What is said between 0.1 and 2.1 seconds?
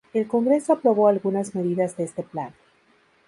El Congreso aprobó algunas medidas de